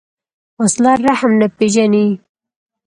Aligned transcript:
وسله 0.61 0.91
رحم 1.07 1.31
نه 1.39 1.47
پېژني 1.57 2.07